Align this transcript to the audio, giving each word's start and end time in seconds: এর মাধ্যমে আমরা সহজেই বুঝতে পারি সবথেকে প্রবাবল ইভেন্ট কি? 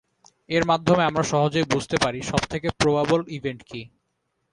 এর 0.49 0.63
মাধ্যমে 0.65 1.03
আমরা 1.03 1.23
সহজেই 1.23 1.69
বুঝতে 1.73 1.95
পারি 1.97 2.19
সবথেকে 2.31 2.67
প্রবাবল 2.79 3.21
ইভেন্ট 3.37 3.61
কি? 3.63 3.81